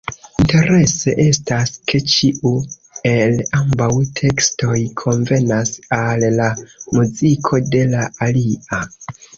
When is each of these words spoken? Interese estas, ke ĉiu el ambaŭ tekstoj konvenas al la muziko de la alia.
Interese 0.43 1.11
estas, 1.25 1.73
ke 1.91 2.01
ĉiu 2.13 2.53
el 3.11 3.37
ambaŭ 3.59 3.91
tekstoj 4.23 4.81
konvenas 5.05 5.77
al 6.03 6.29
la 6.43 6.53
muziko 6.99 7.67
de 7.73 7.89
la 7.95 8.11
alia. 8.31 8.87